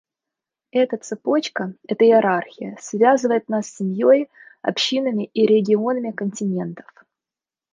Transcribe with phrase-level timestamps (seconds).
[0.71, 4.31] Эта цепочка, эта иерархия, связывает нас с семьей,
[4.63, 6.89] общинами и регионами континентов.